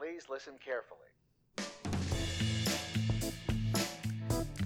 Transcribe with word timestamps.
Please 0.00 0.30
listen 0.30 0.54
carefully. 0.64 0.98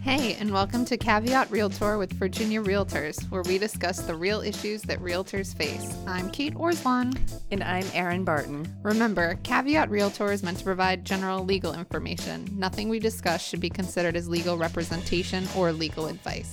Hey, 0.00 0.34
and 0.34 0.52
welcome 0.52 0.84
to 0.84 0.96
Caveat 0.96 1.50
Realtor 1.50 1.98
with 1.98 2.12
Virginia 2.12 2.62
Realtors, 2.62 3.20
where 3.32 3.42
we 3.42 3.58
discuss 3.58 3.98
the 4.02 4.14
real 4.14 4.42
issues 4.42 4.82
that 4.82 5.00
realtors 5.00 5.52
face. 5.52 5.92
I'm 6.06 6.30
Kate 6.30 6.55
Orslan. 6.55 7.18
And 7.50 7.64
I'm 7.64 7.84
Erin 7.92 8.24
Barton. 8.24 8.73
Remember, 8.84 9.34
Caveat 9.42 9.91
Realtor 9.91 10.30
is 10.30 10.45
meant 10.45 10.59
to 10.59 10.64
provide 10.64 11.05
general 11.05 11.45
legal 11.45 11.74
information. 11.74 12.48
Nothing 12.52 12.88
we 12.88 13.01
discuss 13.01 13.42
should 13.42 13.60
be 13.60 13.70
considered 13.70 14.14
as 14.14 14.28
legal 14.28 14.56
representation 14.56 15.48
or 15.56 15.73
legal 15.73 16.06
advice. 16.06 16.52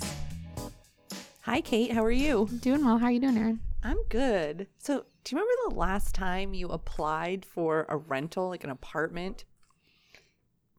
Hi, 1.41 1.61
Kate. 1.61 1.91
How 1.91 2.03
are 2.03 2.09
you? 2.09 2.49
Doing 2.61 2.83
well. 2.83 2.97
How 2.97 3.05
are 3.05 3.11
you 3.11 3.19
doing, 3.19 3.37
Erin? 3.37 3.59
I'm 3.83 3.97
good. 4.09 4.67
So, 4.77 5.05
do 5.23 5.35
you 5.35 5.41
remember 5.41 5.69
the 5.69 5.75
last 5.75 6.13
time 6.13 6.53
you 6.53 6.69
applied 6.69 7.45
for 7.45 7.85
a 7.89 7.97
rental, 7.97 8.49
like 8.49 8.63
an 8.63 8.69
apartment? 8.69 9.43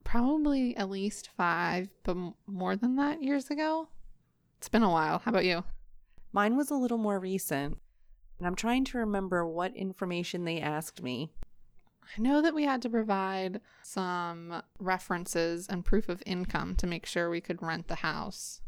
Probably 0.04 0.76
at 0.76 0.90
least 0.90 1.28
five, 1.36 1.88
but 2.04 2.16
more 2.46 2.76
than 2.76 2.96
that 2.96 3.22
years 3.22 3.50
ago. 3.50 3.88
It's 4.58 4.68
been 4.68 4.82
a 4.82 4.90
while. 4.90 5.18
How 5.18 5.30
about 5.30 5.44
you? 5.44 5.64
Mine 6.32 6.56
was 6.56 6.70
a 6.70 6.76
little 6.76 6.98
more 6.98 7.18
recent, 7.18 7.78
and 8.38 8.46
I'm 8.46 8.54
trying 8.54 8.84
to 8.86 8.98
remember 8.98 9.46
what 9.46 9.76
information 9.76 10.44
they 10.44 10.60
asked 10.60 11.02
me. 11.02 11.30
I 12.16 12.20
know 12.20 12.40
that 12.40 12.54
we 12.54 12.64
had 12.64 12.82
to 12.82 12.90
provide 12.90 13.60
some 13.82 14.62
references 14.78 15.66
and 15.68 15.84
proof 15.84 16.08
of 16.08 16.22
income 16.24 16.74
to 16.76 16.86
make 16.86 17.06
sure 17.06 17.28
we 17.28 17.40
could 17.40 17.62
rent 17.62 17.88
the 17.88 17.96
house. 17.96 18.61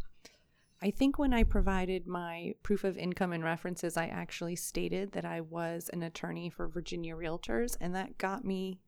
I 0.82 0.90
think 0.90 1.18
when 1.18 1.32
I 1.32 1.44
provided 1.44 2.06
my 2.06 2.54
proof 2.62 2.84
of 2.84 2.98
income 2.98 3.32
and 3.32 3.42
references, 3.42 3.96
I 3.96 4.06
actually 4.06 4.56
stated 4.56 5.12
that 5.12 5.24
I 5.24 5.40
was 5.40 5.88
an 5.92 6.02
attorney 6.02 6.50
for 6.50 6.68
Virginia 6.68 7.14
Realtors, 7.16 7.76
and 7.80 7.94
that 7.94 8.18
got 8.18 8.44
me 8.44 8.80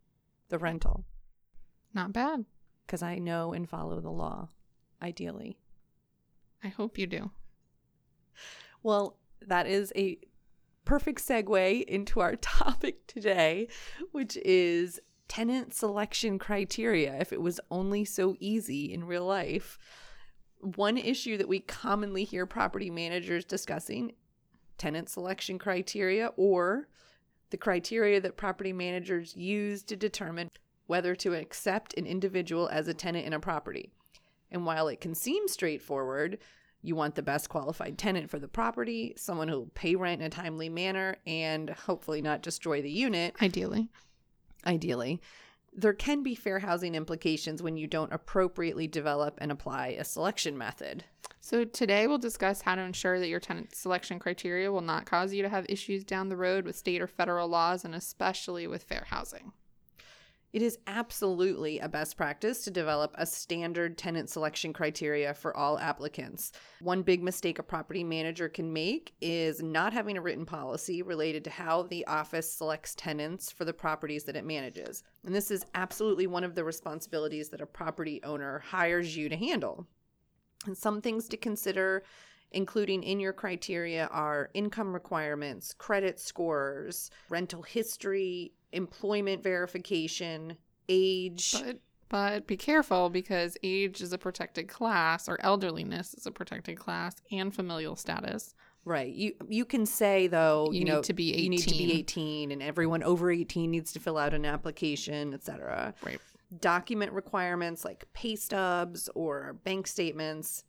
the 0.49 0.59
rental 0.59 1.05
Not 1.95 2.13
bad. 2.13 2.45
because 2.87 3.03
I 3.03 3.17
know 3.19 3.53
and 3.53 3.69
follow 3.69 4.01
the 4.01 4.11
law, 4.11 4.51
ideally. 5.01 5.59
I 6.63 6.69
hope 6.69 6.99
you 6.99 7.07
do. 7.07 7.31
Well, 8.83 9.17
that 9.41 9.67
is 9.67 9.93
a 9.97 10.19
perfect 10.85 11.21
segue 11.21 11.85
into 11.85 12.21
our 12.21 12.37
topic 12.41 13.07
today, 13.07 13.69
which 14.13 14.37
is 14.39 15.01
tenant 15.29 15.75
selection 15.75 16.39
criteria. 16.39 17.17
If 17.19 17.33
it 17.33 17.41
was 17.41 17.59
only 17.71 18.05
so 18.05 18.37
easy 18.39 18.93
in 18.93 19.05
real 19.05 19.25
life, 19.25 19.79
one 20.61 20.97
issue 20.97 21.37
that 21.37 21.49
we 21.49 21.61
commonly 21.61 22.25
hear 22.25 22.47
property 22.47 22.91
managers 22.91 23.45
discussing 23.45 24.13
tenant 24.79 25.09
selection 25.09 25.59
criteria 25.59 26.33
or 26.37 26.89
the 27.51 27.57
criteria 27.57 28.21
that 28.21 28.37
property 28.37 28.73
managers 28.73 29.37
use 29.37 29.83
to 29.85 29.97
determine 29.97 30.51
whether 30.87 31.15
to 31.15 31.35
accept 31.35 31.95
an 31.95 32.07
individual 32.07 32.69
as 32.69 32.89
a 32.89 32.95
tenant 32.95 33.27
in 33.27 33.33
a 33.33 33.41
property. 33.41 33.91
And 34.51 34.67
while 34.67 34.89
it 34.89 35.01
can 35.01 35.15
seem 35.15 35.49
straightforward, 35.49 36.39
you 36.83 36.95
want 36.95 37.15
the 37.15 37.23
best 37.23 37.49
qualified 37.49 37.99
tenant 37.99 38.31
for 38.31 38.39
the 38.39 38.49
property, 38.49 39.15
someone 39.17 39.49
who 39.49 39.59
will 39.59 39.71
pay 39.75 39.97
rent 39.97 40.21
in 40.21 40.27
a 40.27 40.31
timely 40.31 40.69
manner 40.69 41.17
and 41.27 41.71
hopefully 41.71 42.23
not 42.23 42.43
destroy 42.43 42.81
the 42.83 42.91
unit, 42.91 43.35
Ideally. 43.43 43.89
ideally. 44.65 45.21
There 45.79 45.93
can 45.93 46.23
be 46.23 46.35
fair 46.35 46.61
housing 46.61 46.95
implications 46.95 47.63
when 47.63 47.77
you 47.77 47.87
don't 47.87 48.11
appropriately 48.11 48.89
develop 48.89 49.37
and 49.43 49.53
apply 49.53 49.89
a 49.89 50.05
selection 50.05 50.57
method. 50.57 51.05
So, 51.43 51.65
today 51.65 52.07
we'll 52.07 52.17
discuss 52.17 52.63
how 52.63 52.77
to 52.77 52.81
ensure 52.81 53.21
that 53.21 53.29
your 53.29 53.41
tenant 53.41 53.75
selection 53.75 54.19
criteria 54.19 54.73
will 54.73 54.81
not 54.81 55.05
cause 55.05 55.35
you 55.35 55.43
to 55.43 55.51
have 55.51 55.67
issues 55.69 56.03
down 56.03 56.31
the 56.31 56.37
road 56.37 56.65
with 56.65 56.79
state 56.79 57.03
or 57.03 57.07
federal 57.07 57.47
laws 57.47 57.85
and 57.85 57.95
especially 57.95 58.67
with 58.67 58.85
fair 58.85 59.05
housing. 59.09 59.53
It 60.57 60.63
is 60.63 60.79
absolutely 60.87 61.81
a 61.81 61.89
best 61.91 62.17
practice 62.17 62.65
to 62.65 62.71
develop 62.71 63.15
a 63.17 63.27
standard 63.27 63.99
tenant 63.99 64.31
selection 64.31 64.73
criteria 64.73 65.35
for 65.35 65.55
all 65.55 65.79
applicants. 65.79 66.51
One 66.81 67.03
big 67.03 67.23
mistake 67.23 67.59
a 67.59 67.63
property 67.63 68.03
manager 68.03 68.49
can 68.49 68.73
make 68.73 69.13
is 69.21 69.63
not 69.63 69.93
having 69.93 70.17
a 70.17 70.23
written 70.23 70.47
policy 70.47 71.03
related 71.03 71.45
to 71.45 71.51
how 71.51 71.83
the 71.83 72.07
office 72.07 72.51
selects 72.51 72.95
tenants 72.95 73.53
for 73.53 73.67
the 73.67 73.75
properties 73.75 74.25
that 74.25 74.35
it 74.35 74.47
manages. 74.47 75.03
And 75.27 75.35
this 75.35 75.51
is 75.51 75.67
absolutely 75.75 76.27
one 76.27 76.43
of 76.43 76.55
the 76.55 76.65
responsibilities 76.65 77.51
that 77.51 77.61
a 77.61 77.67
property 77.67 78.23
owner 78.25 78.61
hires 78.61 79.15
you 79.15 79.29
to 79.29 79.37
handle. 79.37 79.87
And 80.65 80.75
some 80.75 81.03
things 81.03 81.29
to 81.29 81.37
consider 81.37 82.03
including 82.53 83.03
in 83.03 83.21
your 83.21 83.33
criteria 83.33 84.07
are 84.07 84.51
income 84.55 84.95
requirements, 84.95 85.75
credit 85.75 86.19
scores, 86.19 87.11
rental 87.29 87.63
history, 87.63 88.53
employment 88.73 89.43
verification, 89.43 90.57
age. 90.89 91.53
But 91.53 91.81
but 92.09 92.47
be 92.47 92.57
careful 92.57 93.11
because 93.11 93.57
age 93.65 94.01
is 94.01 94.13
a 94.13 94.19
protected 94.19 94.69
class 94.69 95.29
or 95.29 95.39
elderliness 95.43 96.15
is 96.15 96.27
a 96.27 96.31
protected 96.31 96.79
class 96.79 97.17
and 97.33 97.53
familial 97.55 97.97
status. 97.97 98.55
right. 98.85 99.13
You 99.13 99.35
you 99.49 99.65
can 99.65 99.87
say 99.87 100.29
though, 100.29 100.69
You 100.71 100.79
you, 100.81 100.85
need 100.85 100.91
know, 100.93 101.03
to 101.03 101.13
be 101.13 101.25
you 101.25 101.49
need 101.51 101.59
to 101.63 101.71
be 101.71 101.85
18. 101.93 101.97
18 101.99 102.53
and 102.53 102.63
everyone 102.63 103.03
over 103.03 103.31
18 103.31 103.71
needs 103.71 103.93
to 103.95 104.01
fill 104.01 104.19
out 104.19 104.35
an 104.35 104.45
application, 104.45 105.35
etc. 105.35 105.95
Right. 106.05 106.21
Document 106.61 107.11
requirements 107.13 107.85
like 107.85 108.07
pay 108.13 108.37
stubs 108.37 109.09
or 109.17 109.57
bank 109.65 109.89
statements, 109.89 110.63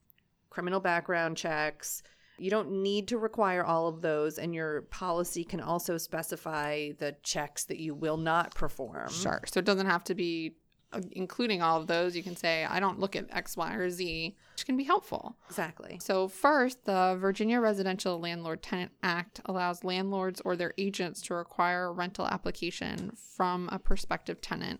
criminal 0.49 0.79
background 0.79 1.37
checks. 1.37 2.01
You 2.37 2.49
don't 2.49 2.83
need 2.83 3.07
to 3.09 3.17
require 3.17 3.63
all 3.63 3.87
of 3.87 4.01
those, 4.01 4.37
and 4.37 4.53
your 4.53 4.83
policy 4.83 5.43
can 5.43 5.59
also 5.59 5.97
specify 5.97 6.91
the 6.97 7.15
checks 7.23 7.65
that 7.65 7.79
you 7.79 7.95
will 7.95 8.17
not 8.17 8.53
perform. 8.53 9.09
Sure. 9.09 9.41
So 9.47 9.59
it 9.59 9.65
doesn't 9.65 9.87
have 9.87 10.03
to 10.05 10.15
be 10.15 10.55
uh, 10.93 11.01
including 11.11 11.61
all 11.61 11.81
of 11.81 11.87
those. 11.87 12.15
You 12.15 12.23
can 12.23 12.37
say, 12.37 12.63
I 12.63 12.79
don't 12.79 12.97
look 12.97 13.17
at 13.17 13.25
X, 13.29 13.57
Y, 13.57 13.73
or 13.73 13.89
Z, 13.89 14.35
which 14.55 14.65
can 14.65 14.77
be 14.77 14.85
helpful. 14.85 15.35
Exactly. 15.49 15.99
So, 16.01 16.29
first, 16.29 16.85
the 16.85 17.17
Virginia 17.19 17.59
Residential 17.59 18.19
Landlord 18.19 18.63
Tenant 18.63 18.91
Act 19.03 19.41
allows 19.45 19.83
landlords 19.83 20.41
or 20.45 20.55
their 20.55 20.73
agents 20.77 21.21
to 21.23 21.33
require 21.33 21.87
a 21.87 21.91
rental 21.91 22.25
application 22.25 23.11
from 23.35 23.67
a 23.69 23.79
prospective 23.79 24.39
tenant. 24.39 24.79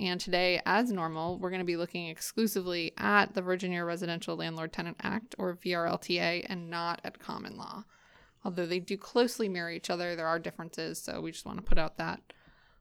And 0.00 0.20
today, 0.20 0.60
as 0.64 0.90
normal, 0.90 1.38
we're 1.38 1.50
going 1.50 1.60
to 1.60 1.66
be 1.66 1.76
looking 1.76 2.08
exclusively 2.08 2.92
at 2.96 3.34
the 3.34 3.42
Virginia 3.42 3.84
Residential 3.84 4.36
Landlord 4.36 4.72
Tenant 4.72 4.96
Act 5.02 5.34
or 5.38 5.56
VRLTA 5.56 6.46
and 6.48 6.70
not 6.70 7.00
at 7.04 7.18
common 7.18 7.56
law. 7.56 7.84
Although 8.44 8.66
they 8.66 8.80
do 8.80 8.96
closely 8.96 9.48
mirror 9.48 9.70
each 9.70 9.90
other, 9.90 10.16
there 10.16 10.26
are 10.26 10.38
differences, 10.38 11.00
so 11.00 11.20
we 11.20 11.30
just 11.30 11.46
want 11.46 11.58
to 11.58 11.64
put 11.64 11.78
out 11.78 11.98
that 11.98 12.20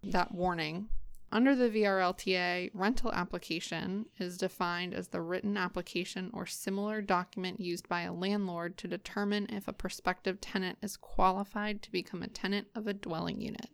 that 0.04 0.34
warning. 0.34 0.90
Under 1.34 1.56
the 1.56 1.70
VRLTA, 1.70 2.72
rental 2.74 3.14
application 3.14 4.08
is 4.20 4.38
defined 4.38 4.94
as 4.94 5.10
the 5.10 5.22
written 5.22 5.56
application 5.56 6.30
or 6.34 6.46
similar 6.46 7.02
document 7.02 7.62
used 7.62 7.88
by 7.88 8.02
a 8.02 8.12
landlord 8.12 8.78
to 8.80 8.88
determine 8.88 9.48
if 9.50 9.68
a 9.68 9.74
prospective 9.74 10.42
tenant 10.42 10.78
is 10.82 10.98
qualified 10.98 11.82
to 11.84 11.92
become 11.92 12.22
a 12.22 12.28
tenant 12.28 12.68
of 12.76 12.86
a 12.86 12.94
dwelling 12.94 13.40
unit. 13.40 13.70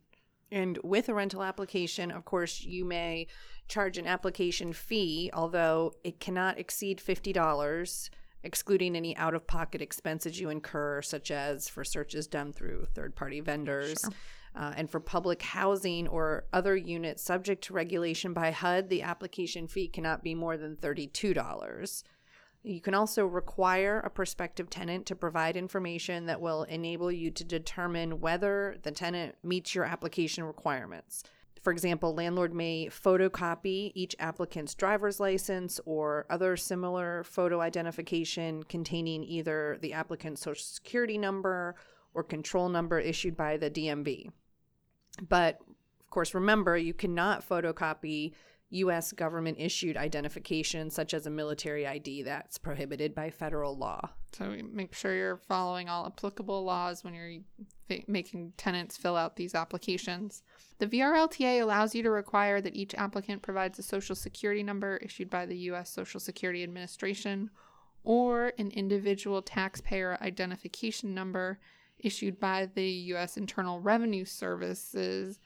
And 0.52 0.78
with 0.84 1.10
a 1.10 1.14
rental 1.14 1.44
application, 1.44 2.12
of 2.12 2.26
course, 2.26 2.62
you 2.62 2.86
may 2.86 3.28
charge 3.68 3.98
an 3.98 4.08
application 4.08 4.74
fee, 4.74 5.30
although 5.34 5.94
it 6.04 6.20
cannot 6.20 6.58
exceed 6.58 7.00
$50, 7.00 8.10
excluding 8.44 8.96
any 8.96 9.16
out 9.18 9.34
of 9.34 9.46
pocket 9.46 9.82
expenses 9.82 10.40
you 10.40 10.50
incur, 10.50 11.02
such 11.02 11.32
as 11.32 11.68
for 11.68 11.84
searches 11.84 12.28
done 12.28 12.54
through 12.54 12.86
third 12.94 13.16
party 13.16 13.42
vendors. 13.42 14.00
Sure. 14.02 14.12
Uh, 14.56 14.74
and 14.76 14.90
for 14.90 15.00
public 15.00 15.42
housing 15.44 16.08
or 16.08 16.46
other 16.52 16.76
units 16.76 17.22
subject 17.22 17.64
to 17.66 17.74
regulation 17.74 18.34
by 18.34 18.50
HUD, 18.50 18.90
the 18.90 19.04
application 19.04 19.68
fee 19.68 19.88
cannot 19.88 20.24
be 20.24 20.34
more 20.34 20.58
than 20.58 20.76
$32. 20.78 22.04
You 22.68 22.82
can 22.82 22.94
also 22.94 23.26
require 23.26 24.02
a 24.02 24.10
prospective 24.10 24.70
tenant 24.70 25.06
to 25.06 25.16
provide 25.16 25.56
information 25.56 26.26
that 26.26 26.42
will 26.42 26.64
enable 26.64 27.10
you 27.10 27.32
to 27.32 27.46
determine 27.46 28.20
whether 28.20 28.76
the 28.84 28.92
tenant 28.92 29.36
meets 29.42 29.74
your 29.74 29.86
application 29.86 30.44
requirements. 30.44 31.24
For 31.64 31.72
example, 31.72 32.14
landlord 32.14 32.54
may 32.54 32.88
photocopy 32.88 33.94
each 33.96 34.18
applicant's 34.20 34.76
driver's 34.76 35.18
license 35.18 35.80
or 35.86 36.26
other 36.30 36.58
similar 36.58 37.24
photo 37.24 37.62
identification 37.62 38.64
containing 38.64 39.24
either 39.24 39.78
the 39.80 39.94
applicant's 39.94 40.42
social 40.42 40.62
security 40.62 41.18
number 41.18 41.76
or 42.14 42.22
control 42.22 42.68
number 42.68 43.00
issued 43.00 43.38
by 43.38 43.56
the 43.56 43.72
DMV. 43.72 44.30
But 45.26 45.62
of 46.02 46.10
course, 46.10 46.34
remember, 46.34 46.76
you 46.78 46.94
cannot 46.94 47.48
photocopy 47.48 48.34
U.S. 48.70 49.14
government 49.14 49.58
issued 49.60 49.96
identification, 49.96 50.90
such 50.90 51.14
as 51.14 51.26
a 51.26 51.30
military 51.30 51.88
ID, 51.88 52.24
that's 52.24 52.58
prohibited 52.58 53.16
by 53.16 53.30
federal 53.30 53.78
law. 53.78 54.10
So 54.34 54.56
make 54.72 54.94
sure 54.94 55.16
you're 55.16 55.38
following 55.38 55.88
all 55.88 56.06
applicable 56.06 56.64
laws 56.66 57.04
when 57.04 57.14
you're 57.14 58.02
making 58.08 58.54
tenants 58.58 58.98
fill 58.98 59.16
out 59.16 59.38
these 59.38 59.56
applications. 59.56 60.44
The 60.80 60.88
VRLTA 60.88 61.62
allows 61.62 61.96
you 61.96 62.04
to 62.04 62.12
require 62.12 62.60
that 62.60 62.76
each 62.76 62.94
applicant 62.96 63.42
provides 63.42 63.80
a 63.80 63.84
social 63.84 64.16
security 64.16 64.64
number 64.64 64.98
issued 64.98 65.30
by 65.30 65.46
the 65.46 65.58
U.S. 65.58 65.90
Social 65.90 66.20
Security 66.20 66.64
Administration 66.64 67.50
or 68.04 68.54
an 68.58 68.72
individual 68.72 69.42
taxpayer 69.42 70.18
identification 70.22 71.14
number 71.14 71.60
issued 72.00 72.40
by 72.40 72.70
the 72.76 72.88
U.S. 72.88 73.38
Internal 73.38 73.80
Revenue 73.80 74.26
Services 74.26 75.40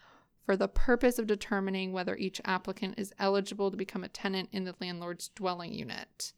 for 0.45 0.57
the 0.57 0.67
purpose 0.67 1.19
of 1.19 1.27
determining 1.27 1.93
whether 1.93 2.15
each 2.15 2.41
applicant 2.45 2.95
is 2.97 3.13
eligible 3.19 3.71
to 3.71 3.77
become 3.77 4.03
a 4.03 4.09
tenant 4.09 4.49
in 4.51 4.65
the 4.65 4.75
landlord's 4.81 5.29
dwelling 5.29 5.73
unit. 5.73 6.33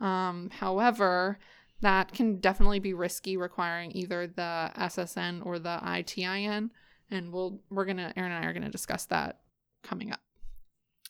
Um, 0.00 0.50
however, 0.50 1.38
that 1.80 2.12
can 2.12 2.36
definitely 2.36 2.78
be 2.78 2.94
risky, 2.94 3.36
requiring 3.36 3.92
either 3.94 4.26
the 4.26 4.70
SSN 4.76 5.44
or 5.44 5.58
the 5.58 5.78
ITIN, 5.82 6.70
and 7.10 7.32
we'll 7.32 7.60
we're 7.70 7.86
gonna 7.86 8.12
Erin 8.16 8.32
and 8.32 8.44
I 8.44 8.48
are 8.48 8.52
gonna 8.52 8.70
discuss 8.70 9.06
that 9.06 9.40
coming 9.82 10.12
up. 10.12 10.20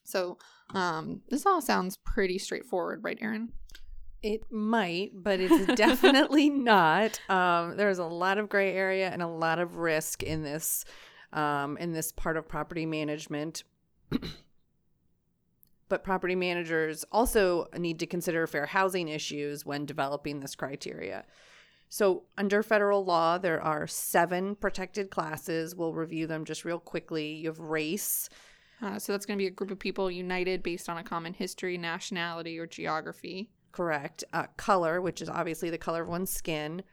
So 0.04 0.38
um, 0.74 1.22
this 1.28 1.46
all 1.46 1.60
sounds 1.60 1.96
pretty 1.96 2.38
straightforward, 2.38 3.02
right, 3.02 3.18
Erin? 3.20 3.50
It 4.22 4.50
might, 4.50 5.10
but 5.14 5.40
it's 5.40 5.66
definitely 5.74 6.50
not. 6.50 7.20
Um, 7.28 7.76
there's 7.76 7.98
a 7.98 8.04
lot 8.04 8.38
of 8.38 8.48
gray 8.48 8.74
area 8.74 9.08
and 9.08 9.22
a 9.22 9.28
lot 9.28 9.58
of 9.58 9.76
risk 9.76 10.22
in 10.22 10.42
this 10.42 10.84
um, 11.32 11.76
in 11.78 11.92
this 11.92 12.12
part 12.12 12.36
of 12.36 12.48
property 12.48 12.86
management. 12.86 13.64
but 15.88 16.04
property 16.04 16.34
managers 16.34 17.04
also 17.12 17.66
need 17.76 17.98
to 17.98 18.06
consider 18.06 18.46
fair 18.46 18.66
housing 18.66 19.08
issues 19.08 19.66
when 19.66 19.84
developing 19.84 20.40
this 20.40 20.54
criteria. 20.54 21.24
So, 21.92 22.22
under 22.38 22.62
federal 22.62 23.04
law, 23.04 23.36
there 23.36 23.60
are 23.60 23.88
seven 23.88 24.54
protected 24.54 25.10
classes. 25.10 25.74
We'll 25.74 25.92
review 25.92 26.28
them 26.28 26.44
just 26.44 26.64
real 26.64 26.78
quickly. 26.78 27.32
You 27.34 27.48
have 27.48 27.58
race. 27.58 28.28
Uh, 28.80 29.00
so, 29.00 29.12
that's 29.12 29.26
going 29.26 29.36
to 29.36 29.42
be 29.42 29.48
a 29.48 29.50
group 29.50 29.72
of 29.72 29.78
people 29.80 30.08
united 30.08 30.62
based 30.62 30.88
on 30.88 30.98
a 30.98 31.02
common 31.02 31.34
history, 31.34 31.76
nationality, 31.76 32.60
or 32.60 32.66
geography. 32.66 33.50
Correct. 33.72 34.22
Uh, 34.32 34.46
color, 34.56 35.00
which 35.00 35.20
is 35.20 35.28
obviously 35.28 35.68
the 35.68 35.78
color 35.78 36.02
of 36.02 36.08
one's 36.08 36.30
skin, 36.30 36.84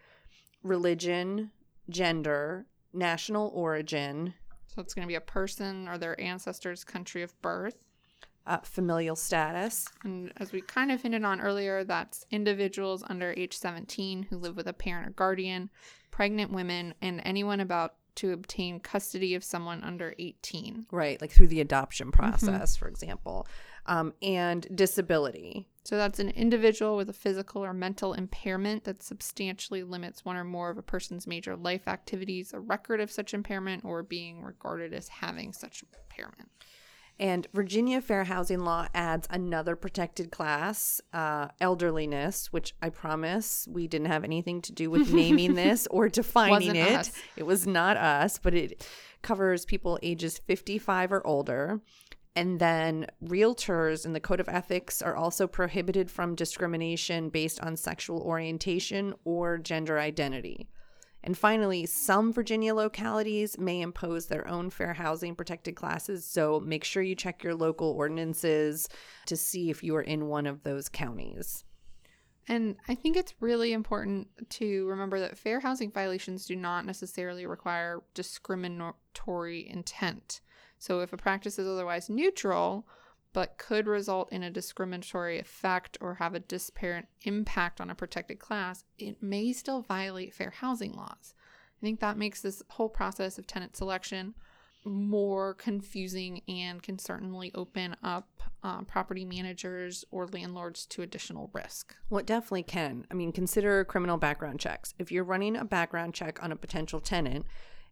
religion, 0.63 1.51
gender, 1.92 2.66
national 2.94 3.51
origin. 3.54 4.34
So, 4.68 4.81
it's 4.81 4.94
going 4.94 5.06
to 5.06 5.12
be 5.12 5.16
a 5.16 5.22
person 5.22 5.88
or 5.88 5.98
their 5.98 6.19
ancestors' 6.19 6.84
country 6.84 7.24
of 7.24 7.39
birth 7.42 7.75
uh, 8.48 8.60
familial 8.63 9.16
status. 9.16 9.88
And 10.04 10.31
as 10.38 10.51
we 10.51 10.62
kind 10.62 10.92
of 10.92 11.01
hinted 11.01 11.24
on 11.24 11.42
earlier, 11.42 11.84
that's 11.84 12.25
individuals 12.31 13.04
under 13.07 13.34
age 13.36 13.57
17 13.57 14.24
who 14.24 14.38
live 14.38 14.56
with 14.56 14.68
a 14.68 14.74
parent 14.74 15.07
or 15.07 15.12
guardian, 15.12 15.69
pregnant 16.10 16.51
women, 16.51 16.94
and 17.01 17.22
anyone 17.25 17.60
about 17.60 17.95
to 18.16 18.31
obtain 18.31 18.80
custody 18.80 19.36
of 19.36 19.44
someone 19.44 19.83
under 19.83 20.16
18. 20.18 20.88
Right, 20.92 21.22
like 21.22 21.31
through 21.31 21.50
the 21.50 21.62
adoption 21.62 22.07
mm-hmm. 22.07 22.19
process, 22.19 22.74
mm-hmm. 22.74 22.80
for 22.80 22.88
example, 22.88 23.48
um, 23.86 24.13
and 24.22 24.66
disability. 24.74 25.68
So 25.88 25.95
that's 25.95 26.19
an 26.19 26.31
individual 26.31 26.98
with 26.98 27.10
a 27.10 27.13
physical 27.13 27.63
or 27.63 27.74
mental 27.74 28.12
impairment 28.12 28.84
that 28.84 29.01
substantially 29.01 29.84
limits 29.84 30.25
one 30.25 30.36
or 30.36 30.44
more 30.44 30.69
of 30.69 30.78
a 30.78 30.81
person's 30.81 31.25
major 31.25 31.56
life 31.56 31.88
activities, 31.88 32.51
a 32.54 32.60
record 32.60 33.00
of 33.00 33.10
such 33.10 33.34
impairment, 33.34 33.86
or 33.86 34.04
being 34.04 34.44
regarded 34.44 34.94
as 34.94 35.07
having 35.07 35.54
such 35.54 35.86
impairment. 36.10 36.50
And 37.18 37.48
Virginia 37.54 38.01
Fair 38.01 38.25
Housing 38.25 38.66
Law 38.66 38.89
adds 38.94 39.30
another 39.30 39.78
protected 39.78 40.30
class, 40.30 41.00
uh, 41.13 41.48
elderliness, 41.62 42.51
which 42.51 42.75
I 42.81 42.90
promise 42.90 43.66
we 43.72 43.88
didn't 43.88 44.07
have 44.07 44.25
anything 44.25 44.62
to 44.63 44.74
do 44.74 44.92
with 44.92 45.13
naming 45.13 45.54
this 45.54 45.88
or 45.90 46.10
defining 46.10 46.75
it. 46.75 46.98
Us. 46.98 47.13
It 47.38 47.45
was 47.45 47.66
not 47.66 47.95
us, 47.95 48.40
but 48.40 48.54
it 48.54 48.86
covers 49.22 49.63
people 49.63 50.00
ages 50.04 50.38
55 50.38 51.13
or 51.13 51.25
older. 51.25 51.80
And 52.38 52.60
then 52.60 53.07
realtors 53.25 54.06
in 54.06 54.13
the 54.13 54.19
Code 54.19 54.39
of 54.39 54.48
Ethics 54.48 55.01
are 55.01 55.16
also 55.16 55.48
prohibited 55.48 56.12
from 56.12 56.36
discrimination 56.36 57.30
based 57.30 57.60
on 57.62 57.75
sexual 57.75 58.22
orientation 58.22 59.16
or 59.24 59.57
gender 59.57 59.98
identity. 59.98 60.69
And 61.24 61.36
finally, 61.36 61.88
some 61.88 62.31
Virginia 62.31 62.75
localities 62.75 63.57
may 63.57 63.81
impose 63.81 64.28
their 64.28 64.48
own 64.48 64.69
fair 64.69 64.94
housing 64.94 65.34
protected 65.34 65.75
classes. 65.75 66.25
So 66.25 66.60
make 66.60 66.84
sure 66.84 67.01
you 67.01 67.16
check 67.16 67.42
your 67.42 67.56
local 67.56 67.89
ordinances 67.89 68.88
to 69.25 69.36
see 69.36 69.72
if 69.72 69.83
you 69.83 69.95
are 69.95 70.04
in 70.04 70.28
one 70.28 70.45
of 70.45 70.62
those 70.62 70.90
counties. 70.90 71.63
And 72.48 72.75
I 72.88 72.94
think 72.94 73.18
it's 73.18 73.33
really 73.40 73.74
important 73.74 74.28
to 74.51 74.86
remember 74.86 75.19
that 75.22 75.40
fair 75.40 75.60
housing 75.60 75.90
violations 75.92 76.45
do 76.45 76.56
not 76.56 76.86
necessarily 76.86 77.48
require 77.48 78.04
discriminatory 78.13 79.68
intent. 79.68 80.42
So 80.80 81.00
if 81.02 81.14
a 81.14 81.18
practice 81.18 81.58
is 81.58 81.68
otherwise 81.68 82.10
neutral, 82.10 82.88
but 83.34 83.58
could 83.58 83.88
result 83.88 84.32
in 84.32 84.44
a 84.44 84.50
discriminatory 84.50 85.40
effect 85.40 85.98
or 86.02 86.16
have 86.16 86.34
a 86.34 86.40
disparate 86.40 87.08
impact 87.24 87.80
on 87.80 87.90
a 87.90 87.96
protected 87.96 88.40
class, 88.40 88.84
it 88.98 89.22
may 89.22 89.54
still 89.54 89.82
violate 89.82 90.34
fair 90.34 90.52
housing 90.52 90.94
laws. 90.94 91.34
I 91.80 91.86
think 91.86 92.00
that 92.00 92.18
makes 92.18 92.42
this 92.42 92.64
whole 92.70 92.90
process 92.90 93.38
of 93.38 93.46
tenant 93.46 93.76
selection 93.76 94.34
more 94.84 95.54
confusing 95.54 96.42
and 96.48 96.82
can 96.82 96.98
certainly 96.98 97.52
open 97.54 97.96
up 98.04 98.28
uh, 98.64 98.82
property 98.84 99.26
managers 99.26 100.06
or 100.12 100.28
landlords 100.28 100.86
to 100.88 101.02
additional 101.02 101.50
risk. 101.54 101.96
Well, 102.10 102.20
it 102.20 102.26
definitely 102.26 102.64
can. 102.64 103.06
I 103.12 103.14
mean, 103.14 103.32
consider 103.32 103.84
criminal 103.86 104.18
background 104.18 104.60
checks. 104.60 104.94
If 104.98 105.12
you're 105.12 105.24
running 105.24 105.56
a 105.56 105.66
background 105.66 106.14
check 106.14 106.42
on 106.42 106.52
a 106.52 106.56
potential 106.56 107.00
tenant 107.00 107.46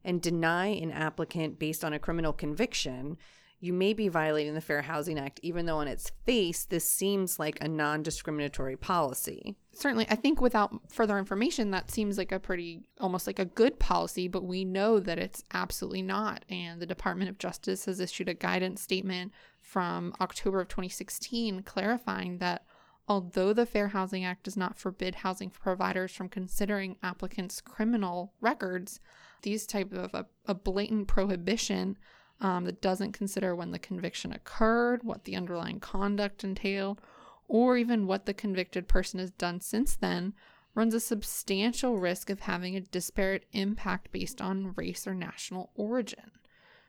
and 0.05 0.21
deny 0.21 0.67
an 0.67 0.91
applicant 0.91 1.59
based 1.59 1.83
on 1.83 1.91
a 1.91 1.99
criminal 1.99 2.31
conviction, 2.31 3.17
you 3.59 3.73
may 3.73 3.93
be 3.93 4.09
violating 4.09 4.53
the 4.53 4.61
Fair 4.61 4.83
Housing 4.83 5.17
Act, 5.17 5.39
even 5.41 5.65
though 5.65 5.79
on 5.79 5.87
its 5.87 6.11
face, 6.25 6.65
this 6.65 6.89
seems 6.89 7.39
like 7.39 7.57
a 7.61 7.67
non 7.67 8.03
discriminatory 8.03 8.77
policy. 8.77 9.55
Certainly, 9.73 10.05
I 10.09 10.15
think 10.15 10.39
without 10.39 10.73
further 10.91 11.17
information, 11.17 11.71
that 11.71 11.89
seems 11.89 12.17
like 12.17 12.31
a 12.31 12.39
pretty, 12.39 12.83
almost 12.99 13.27
like 13.27 13.39
a 13.39 13.45
good 13.45 13.79
policy, 13.79 14.27
but 14.27 14.43
we 14.43 14.63
know 14.65 14.99
that 14.99 15.17
it's 15.17 15.43
absolutely 15.53 16.01
not. 16.01 16.45
And 16.49 16.81
the 16.81 16.85
Department 16.85 17.29
of 17.29 17.39
Justice 17.39 17.85
has 17.85 17.99
issued 17.99 18.29
a 18.29 18.33
guidance 18.33 18.81
statement 18.81 19.31
from 19.61 20.13
October 20.21 20.61
of 20.61 20.67
2016 20.67 21.63
clarifying 21.63 22.37
that 22.37 22.65
although 23.07 23.53
the 23.53 23.65
Fair 23.65 23.89
Housing 23.89 24.25
Act 24.25 24.43
does 24.43 24.57
not 24.57 24.77
forbid 24.77 25.15
housing 25.15 25.49
providers 25.49 26.11
from 26.11 26.29
considering 26.29 26.97
applicants' 27.03 27.61
criminal 27.61 28.33
records, 28.41 28.99
these 29.43 29.65
type 29.65 29.93
of 29.93 30.13
a, 30.13 30.25
a 30.47 30.53
blatant 30.53 31.07
prohibition 31.07 31.97
um, 32.41 32.65
that 32.65 32.81
doesn't 32.81 33.13
consider 33.13 33.55
when 33.55 33.71
the 33.71 33.79
conviction 33.79 34.33
occurred, 34.33 35.03
what 35.03 35.23
the 35.23 35.35
underlying 35.35 35.79
conduct 35.79 36.43
entailed, 36.43 36.99
or 37.47 37.77
even 37.77 38.07
what 38.07 38.25
the 38.25 38.33
convicted 38.33 38.87
person 38.87 39.19
has 39.19 39.31
done 39.31 39.61
since 39.61 39.95
then, 39.95 40.33
runs 40.73 40.93
a 40.93 40.99
substantial 40.99 41.97
risk 41.97 42.29
of 42.29 42.41
having 42.41 42.75
a 42.75 42.81
disparate 42.81 43.45
impact 43.53 44.11
based 44.11 44.41
on 44.41 44.73
race 44.75 45.07
or 45.07 45.13
national 45.13 45.71
origin. 45.75 46.31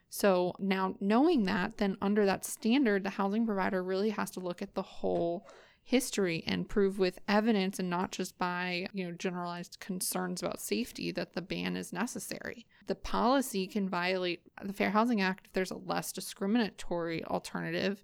So, 0.09 0.53
now 0.57 0.95
knowing 0.99 1.43
that, 1.43 1.77
then 1.77 1.97
under 2.01 2.25
that 2.25 2.45
standard, 2.45 3.03
the 3.03 3.11
housing 3.11 3.45
provider 3.45 3.83
really 3.83 4.09
has 4.11 4.31
to 4.31 4.39
look 4.39 4.61
at 4.61 4.73
the 4.73 4.81
whole 4.81 5.47
history 5.87 6.43
and 6.45 6.67
prove 6.67 6.99
with 6.99 7.17
evidence 7.29 7.79
and 7.79 7.89
not 7.89 8.11
just 8.11 8.37
by, 8.37 8.85
you 8.91 9.05
know, 9.05 9.13
generalized 9.13 9.79
concerns 9.79 10.43
about 10.43 10.59
safety 10.59 11.11
that 11.11 11.33
the 11.33 11.41
ban 11.41 11.77
is 11.77 11.93
necessary. 11.93 12.65
The 12.87 12.95
policy 12.95 13.67
can 13.67 13.87
violate 13.87 14.41
the 14.61 14.73
Fair 14.73 14.91
Housing 14.91 15.21
Act 15.21 15.45
if 15.47 15.53
there's 15.53 15.71
a 15.71 15.77
less 15.77 16.11
discriminatory 16.11 17.23
alternative 17.23 18.03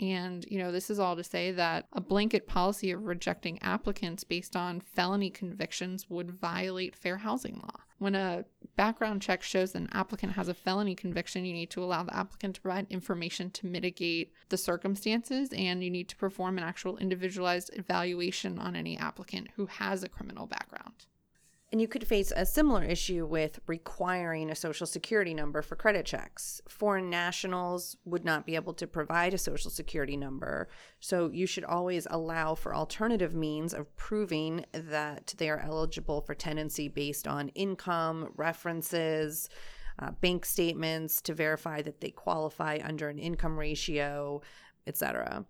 and, 0.00 0.44
you 0.50 0.58
know, 0.58 0.72
this 0.72 0.90
is 0.90 0.98
all 0.98 1.14
to 1.14 1.22
say 1.22 1.52
that 1.52 1.86
a 1.92 2.00
blanket 2.00 2.46
policy 2.46 2.90
of 2.90 3.04
rejecting 3.04 3.62
applicants 3.62 4.24
based 4.24 4.56
on 4.56 4.80
felony 4.80 5.30
convictions 5.30 6.10
would 6.10 6.32
violate 6.32 6.96
fair 6.96 7.18
housing 7.18 7.60
law. 7.62 7.80
When 7.98 8.16
a 8.16 8.44
background 8.76 9.22
check 9.22 9.42
shows 9.42 9.74
an 9.74 9.88
applicant 9.92 10.32
has 10.32 10.48
a 10.48 10.54
felony 10.54 10.96
conviction, 10.96 11.44
you 11.44 11.52
need 11.52 11.70
to 11.70 11.82
allow 11.82 12.02
the 12.02 12.16
applicant 12.16 12.56
to 12.56 12.60
provide 12.60 12.86
information 12.90 13.50
to 13.52 13.66
mitigate 13.66 14.32
the 14.48 14.56
circumstances, 14.56 15.50
and 15.52 15.82
you 15.82 15.90
need 15.90 16.08
to 16.08 16.16
perform 16.16 16.58
an 16.58 16.64
actual 16.64 16.98
individualized 16.98 17.70
evaluation 17.74 18.58
on 18.58 18.74
any 18.74 18.98
applicant 18.98 19.48
who 19.54 19.66
has 19.66 20.02
a 20.02 20.08
criminal 20.08 20.46
background. 20.46 21.06
And 21.74 21.80
you 21.80 21.88
could 21.88 22.06
face 22.06 22.32
a 22.36 22.46
similar 22.46 22.84
issue 22.84 23.26
with 23.26 23.58
requiring 23.66 24.48
a 24.48 24.54
social 24.54 24.86
security 24.86 25.34
number 25.34 25.60
for 25.60 25.74
credit 25.74 26.06
checks. 26.06 26.60
Foreign 26.68 27.10
nationals 27.10 27.96
would 28.04 28.24
not 28.24 28.46
be 28.46 28.54
able 28.54 28.74
to 28.74 28.86
provide 28.86 29.34
a 29.34 29.38
social 29.38 29.72
security 29.72 30.16
number. 30.16 30.68
So 31.00 31.30
you 31.32 31.48
should 31.48 31.64
always 31.64 32.06
allow 32.08 32.54
for 32.54 32.76
alternative 32.76 33.34
means 33.34 33.74
of 33.74 33.92
proving 33.96 34.64
that 34.72 35.34
they 35.36 35.50
are 35.50 35.58
eligible 35.58 36.20
for 36.20 36.32
tenancy 36.32 36.86
based 36.86 37.26
on 37.26 37.48
income, 37.56 38.30
references, 38.36 39.48
uh, 39.98 40.12
bank 40.12 40.44
statements 40.44 41.20
to 41.22 41.34
verify 41.34 41.82
that 41.82 42.00
they 42.00 42.10
qualify 42.10 42.78
under 42.84 43.08
an 43.08 43.18
income 43.18 43.58
ratio, 43.58 44.42
etc. 44.86 45.44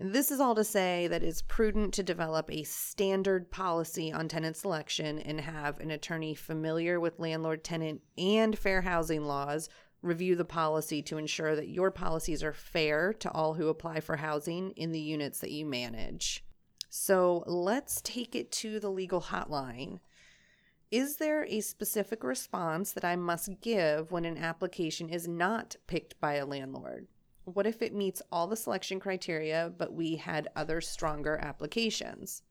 This 0.00 0.30
is 0.30 0.38
all 0.38 0.54
to 0.54 0.62
say 0.62 1.08
that 1.08 1.24
it's 1.24 1.42
prudent 1.42 1.92
to 1.94 2.04
develop 2.04 2.48
a 2.52 2.62
standard 2.62 3.50
policy 3.50 4.12
on 4.12 4.28
tenant 4.28 4.56
selection 4.56 5.18
and 5.18 5.40
have 5.40 5.80
an 5.80 5.90
attorney 5.90 6.36
familiar 6.36 7.00
with 7.00 7.18
landlord 7.18 7.64
tenant 7.64 8.00
and 8.16 8.56
fair 8.56 8.82
housing 8.82 9.24
laws 9.24 9.68
review 10.00 10.36
the 10.36 10.44
policy 10.44 11.02
to 11.02 11.18
ensure 11.18 11.56
that 11.56 11.70
your 11.70 11.90
policies 11.90 12.44
are 12.44 12.52
fair 12.52 13.12
to 13.14 13.28
all 13.32 13.54
who 13.54 13.66
apply 13.66 13.98
for 13.98 14.14
housing 14.14 14.70
in 14.76 14.92
the 14.92 15.00
units 15.00 15.40
that 15.40 15.50
you 15.50 15.66
manage. 15.66 16.44
So 16.88 17.42
let's 17.48 18.00
take 18.02 18.36
it 18.36 18.52
to 18.52 18.78
the 18.78 18.90
legal 18.90 19.20
hotline. 19.20 19.98
Is 20.92 21.16
there 21.16 21.44
a 21.46 21.60
specific 21.60 22.22
response 22.22 22.92
that 22.92 23.04
I 23.04 23.16
must 23.16 23.60
give 23.60 24.12
when 24.12 24.24
an 24.24 24.38
application 24.38 25.08
is 25.08 25.26
not 25.26 25.74
picked 25.88 26.20
by 26.20 26.34
a 26.34 26.46
landlord? 26.46 27.08
What 27.54 27.66
if 27.66 27.80
it 27.80 27.94
meets 27.94 28.22
all 28.30 28.46
the 28.46 28.56
selection 28.56 29.00
criteria, 29.00 29.72
but 29.76 29.92
we 29.92 30.16
had 30.16 30.48
other 30.54 30.80
stronger 30.80 31.38
applications? 31.40 32.42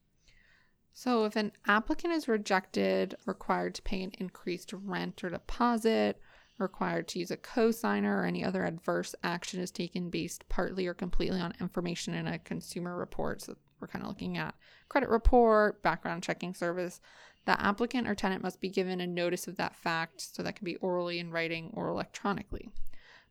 So, 0.93 1.25
if 1.25 1.35
an 1.35 1.51
applicant 1.67 2.13
is 2.13 2.27
rejected, 2.27 3.15
required 3.27 3.75
to 3.75 3.83
pay 3.83 4.01
an 4.01 4.13
increased 4.17 4.73
rent 4.73 5.23
or 5.23 5.29
deposit, 5.29 6.19
required 6.57 7.07
to 7.09 7.19
use 7.19 7.29
a 7.29 7.37
cosigner, 7.37 8.21
or 8.21 8.25
any 8.25 8.43
other 8.43 8.65
adverse 8.65 9.13
action 9.23 9.59
is 9.59 9.69
taken 9.69 10.09
based 10.09 10.49
partly 10.49 10.87
or 10.87 10.95
completely 10.95 11.39
on 11.39 11.53
information 11.59 12.15
in 12.15 12.25
a 12.25 12.39
consumer 12.39 12.97
report. 12.97 13.43
So, 13.43 13.55
we're 13.79 13.87
kind 13.87 14.03
of 14.03 14.09
looking 14.09 14.37
at 14.37 14.55
credit 14.89 15.09
report, 15.09 15.83
background 15.83 16.23
checking 16.23 16.55
service. 16.55 16.99
The 17.45 17.61
applicant 17.61 18.07
or 18.07 18.15
tenant 18.15 18.41
must 18.41 18.59
be 18.59 18.69
given 18.69 18.99
a 18.99 19.05
notice 19.05 19.47
of 19.47 19.57
that 19.57 19.75
fact, 19.75 20.19
so 20.19 20.41
that 20.41 20.55
can 20.55 20.65
be 20.65 20.77
orally 20.77 21.19
in 21.19 21.29
writing 21.29 21.69
or 21.75 21.89
electronically. 21.89 22.71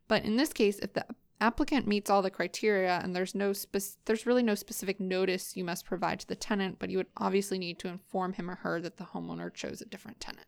But 0.07 0.23
in 0.23 0.37
this 0.37 0.53
case, 0.53 0.79
if 0.79 0.93
the 0.93 1.05
applicant 1.39 1.87
meets 1.87 2.09
all 2.09 2.21
the 2.21 2.31
criteria 2.31 2.99
and 3.03 3.15
there's 3.15 3.35
no 3.35 3.53
spe- 3.53 3.97
there's 4.05 4.25
really 4.25 4.43
no 4.43 4.55
specific 4.55 4.99
notice 4.99 5.55
you 5.55 5.63
must 5.63 5.85
provide 5.85 6.19
to 6.19 6.27
the 6.27 6.35
tenant 6.35 6.77
but 6.79 6.89
you 6.89 6.97
would 6.97 7.07
obviously 7.17 7.59
need 7.59 7.77
to 7.79 7.87
inform 7.87 8.33
him 8.33 8.49
or 8.49 8.55
her 8.55 8.81
that 8.81 8.97
the 8.97 9.03
homeowner 9.03 9.53
chose 9.53 9.81
a 9.81 9.85
different 9.85 10.19
tenant. 10.19 10.47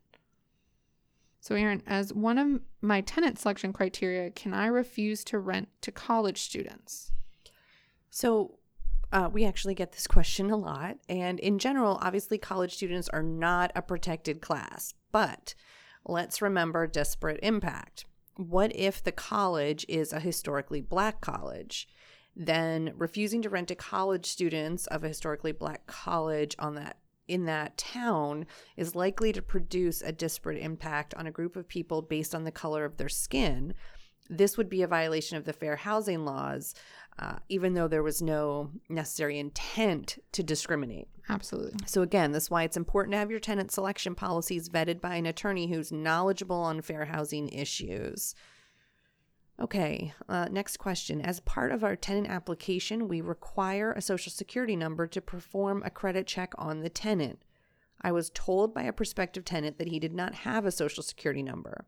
So 1.41 1.55
Erin 1.55 1.83
as 1.85 2.13
one 2.13 2.37
of 2.37 2.61
my 2.81 3.01
tenant 3.01 3.39
selection 3.39 3.71
criteria 3.71 4.31
can 4.31 4.53
i 4.53 4.65
refuse 4.65 5.23
to 5.25 5.39
rent 5.39 5.69
to 5.81 5.91
college 5.91 6.41
students? 6.41 7.11
So 8.09 8.57
uh, 9.11 9.29
we 9.31 9.45
actually 9.45 9.75
get 9.75 9.91
this 9.91 10.07
question 10.07 10.49
a 10.49 10.57
lot 10.57 10.97
and 11.07 11.39
in 11.39 11.59
general 11.59 11.99
obviously 12.01 12.37
college 12.37 12.75
students 12.75 13.09
are 13.09 13.23
not 13.23 13.71
a 13.75 13.81
protected 13.81 14.41
class 14.41 14.93
but 15.11 15.53
let's 16.05 16.41
remember 16.41 16.87
disparate 16.87 17.39
impact 17.43 18.05
what 18.39 18.73
if 18.73 19.03
the 19.03 19.11
college 19.11 19.85
is 19.89 20.13
a 20.13 20.19
historically 20.21 20.79
black 20.79 21.19
college? 21.19 21.89
Then 22.37 22.93
refusing 22.95 23.41
to 23.41 23.49
rent 23.49 23.67
to 23.67 23.75
college 23.75 24.25
students 24.25 24.87
of 24.87 25.03
a 25.03 25.09
historically 25.09 25.51
black 25.51 25.87
college 25.87 26.55
on 26.57 26.75
that 26.75 26.97
in 27.27 27.45
that 27.45 27.77
town 27.77 28.45
is 28.77 28.95
likely 28.95 29.33
to 29.33 29.41
produce 29.41 30.01
a 30.01 30.11
disparate 30.11 30.57
impact 30.57 31.13
on 31.15 31.27
a 31.27 31.31
group 31.31 31.55
of 31.57 31.67
people 31.67 32.01
based 32.01 32.33
on 32.33 32.45
the 32.45 32.51
color 32.51 32.85
of 32.85 32.95
their 32.95 33.09
skin. 33.09 33.73
This 34.29 34.57
would 34.57 34.69
be 34.69 34.83
a 34.83 34.87
violation 34.87 35.37
of 35.37 35.43
the 35.43 35.53
fair 35.53 35.75
housing 35.75 36.23
laws, 36.23 36.73
uh, 37.19 37.35
even 37.49 37.73
though 37.73 37.87
there 37.87 38.03
was 38.03 38.21
no 38.21 38.71
necessary 38.87 39.37
intent 39.37 40.17
to 40.31 40.41
discriminate. 40.41 41.09
Absolutely. 41.27 41.77
So, 41.85 42.01
again, 42.01 42.31
this 42.31 42.43
is 42.43 42.51
why 42.51 42.63
it's 42.63 42.77
important 42.77 43.13
to 43.13 43.17
have 43.17 43.29
your 43.29 43.41
tenant 43.41 43.71
selection 43.71 44.15
policies 44.15 44.69
vetted 44.69 45.01
by 45.01 45.15
an 45.15 45.25
attorney 45.25 45.67
who's 45.67 45.91
knowledgeable 45.91 46.55
on 46.55 46.81
fair 46.81 47.05
housing 47.05 47.49
issues. 47.49 48.35
Okay, 49.61 50.13
uh, 50.29 50.47
next 50.49 50.77
question. 50.77 51.19
As 51.19 51.41
part 51.41 51.73
of 51.73 51.83
our 51.83 51.97
tenant 51.97 52.29
application, 52.29 53.09
we 53.09 53.19
require 53.19 53.91
a 53.91 54.01
social 54.01 54.31
security 54.31 54.77
number 54.77 55.05
to 55.07 55.21
perform 55.21 55.83
a 55.83 55.89
credit 55.89 56.25
check 56.25 56.53
on 56.57 56.79
the 56.79 56.89
tenant. 56.89 57.43
I 58.01 58.13
was 58.13 58.31
told 58.33 58.73
by 58.73 58.83
a 58.83 58.93
prospective 58.93 59.43
tenant 59.43 59.77
that 59.77 59.89
he 59.89 59.99
did 59.99 60.13
not 60.13 60.33
have 60.33 60.65
a 60.65 60.71
social 60.71 61.03
security 61.03 61.43
number. 61.43 61.85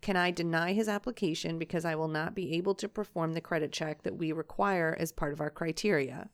Can 0.00 0.16
I 0.16 0.30
deny 0.30 0.72
his 0.72 0.88
application 0.88 1.58
because 1.58 1.84
I 1.84 1.94
will 1.94 2.08
not 2.08 2.34
be 2.34 2.54
able 2.56 2.74
to 2.76 2.88
perform 2.88 3.34
the 3.34 3.40
credit 3.40 3.72
check 3.72 4.02
that 4.02 4.16
we 4.16 4.32
require 4.32 4.96
as 4.98 5.12
part 5.12 5.32
of 5.32 5.40
our 5.40 5.50
criteria? 5.50 6.30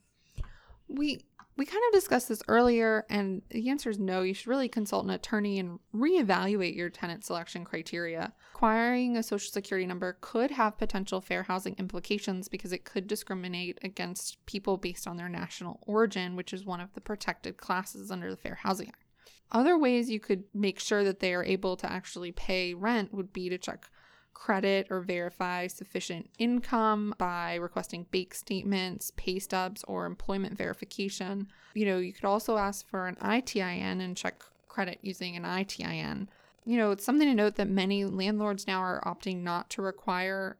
We 0.88 1.24
we 1.56 1.64
kind 1.64 1.82
of 1.88 1.94
discussed 1.94 2.28
this 2.28 2.42
earlier 2.48 3.06
and 3.08 3.40
the 3.48 3.70
answer 3.70 3.88
is 3.88 3.98
no. 3.98 4.20
You 4.20 4.34
should 4.34 4.46
really 4.46 4.68
consult 4.68 5.04
an 5.04 5.10
attorney 5.10 5.58
and 5.58 5.78
reevaluate 5.94 6.76
your 6.76 6.90
tenant 6.90 7.24
selection 7.24 7.64
criteria. 7.64 8.34
Acquiring 8.54 9.16
a 9.16 9.22
social 9.22 9.50
security 9.50 9.86
number 9.86 10.18
could 10.20 10.50
have 10.50 10.76
potential 10.76 11.22
fair 11.22 11.44
housing 11.44 11.74
implications 11.78 12.48
because 12.48 12.72
it 12.72 12.84
could 12.84 13.06
discriminate 13.06 13.78
against 13.82 14.44
people 14.44 14.76
based 14.76 15.06
on 15.06 15.16
their 15.16 15.30
national 15.30 15.80
origin, 15.86 16.36
which 16.36 16.52
is 16.52 16.66
one 16.66 16.80
of 16.80 16.92
the 16.92 17.00
protected 17.00 17.56
classes 17.56 18.10
under 18.10 18.30
the 18.30 18.36
Fair 18.36 18.56
Housing 18.56 18.88
Act. 18.88 19.05
Other 19.52 19.78
ways 19.78 20.10
you 20.10 20.20
could 20.20 20.44
make 20.52 20.80
sure 20.80 21.04
that 21.04 21.20
they 21.20 21.34
are 21.34 21.44
able 21.44 21.76
to 21.76 21.90
actually 21.90 22.32
pay 22.32 22.74
rent 22.74 23.14
would 23.14 23.32
be 23.32 23.48
to 23.48 23.58
check 23.58 23.88
credit 24.34 24.86
or 24.90 25.00
verify 25.00 25.66
sufficient 25.66 26.28
income 26.38 27.14
by 27.16 27.54
requesting 27.54 28.06
bank 28.10 28.34
statements, 28.34 29.10
pay 29.16 29.38
stubs, 29.38 29.82
or 29.84 30.04
employment 30.04 30.58
verification. 30.58 31.48
You 31.74 31.86
know, 31.86 31.98
you 31.98 32.12
could 32.12 32.26
also 32.26 32.58
ask 32.58 32.86
for 32.88 33.06
an 33.06 33.16
ITIN 33.16 34.00
and 34.00 34.16
check 34.16 34.42
credit 34.68 34.98
using 35.00 35.36
an 35.36 35.44
ITIN. 35.44 36.28
You 36.66 36.76
know, 36.76 36.90
it's 36.90 37.04
something 37.04 37.26
to 37.26 37.34
note 37.34 37.54
that 37.56 37.68
many 37.68 38.04
landlords 38.04 38.66
now 38.66 38.80
are 38.80 39.02
opting 39.06 39.42
not 39.42 39.70
to 39.70 39.82
require 39.82 40.58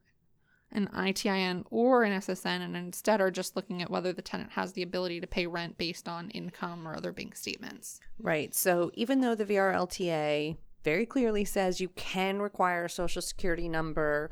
an 0.77 0.89
ITIN 0.95 1.65
or 1.71 2.05
an 2.05 2.13
SSN 2.21 2.61
and 2.61 2.77
instead 2.77 3.21
are 3.21 3.31
just 3.31 3.57
looking 3.57 3.83
at 3.83 3.91
whether 3.91 4.13
the 4.13 4.23
tenant 4.23 4.53
has 4.53 4.73
the 4.75 4.83
ability 4.83 5.21
to 5.21 5.27
pay 5.27 5.47
rent 5.47 5.79
based 5.79 6.07
on 6.07 6.31
income 6.31 6.87
or 6.87 6.95
other 6.95 7.13
bank 7.13 7.35
statements. 7.35 7.99
Right. 8.21 8.55
So 8.55 8.91
even 8.95 9.21
though 9.21 9.35
the 9.35 9.47
VRLTA 9.47 10.57
very 10.85 11.07
clearly 11.07 11.45
says 11.45 11.81
you 11.81 11.89
can 11.89 12.41
require 12.41 12.85
a 12.85 12.91
social 12.91 13.23
security 13.23 13.69
number, 13.69 14.31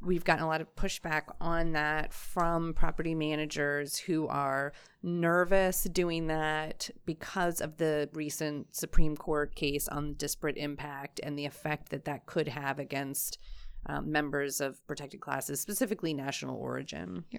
we've 0.00 0.24
gotten 0.24 0.42
a 0.42 0.48
lot 0.48 0.60
of 0.60 0.74
pushback 0.74 1.24
on 1.40 1.72
that 1.72 2.12
from 2.12 2.72
property 2.72 3.14
managers 3.14 3.98
who 3.98 4.26
are 4.28 4.72
nervous 5.02 5.84
doing 5.84 6.26
that 6.26 6.90
because 7.04 7.60
of 7.60 7.76
the 7.76 8.08
recent 8.14 8.74
Supreme 8.74 9.16
Court 9.16 9.54
case 9.54 9.86
on 9.88 10.14
disparate 10.14 10.56
impact 10.56 11.20
and 11.22 11.38
the 11.38 11.44
effect 11.44 11.90
that 11.90 12.06
that 12.06 12.26
could 12.26 12.48
have 12.48 12.78
against 12.78 13.38
um, 13.88 14.10
members 14.10 14.60
of 14.60 14.84
protected 14.86 15.20
classes, 15.20 15.60
specifically 15.60 16.14
national 16.14 16.56
origin. 16.56 17.24
Yeah. 17.30 17.38